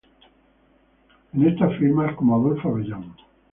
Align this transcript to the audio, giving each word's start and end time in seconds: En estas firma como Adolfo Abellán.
En 1.31 1.45
estas 1.47 1.77
firma 1.77 2.15
como 2.15 2.37
Adolfo 2.37 2.69
Abellán. 2.69 3.13